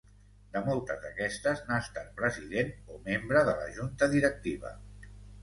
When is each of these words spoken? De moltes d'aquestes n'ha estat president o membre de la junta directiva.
De 0.53 0.61
moltes 0.69 1.03
d'aquestes 1.03 1.61
n'ha 1.67 1.77
estat 1.81 2.09
president 2.21 2.73
o 2.97 2.99
membre 3.11 3.45
de 3.51 3.55
la 3.61 3.69
junta 3.77 4.11
directiva. 4.17 4.75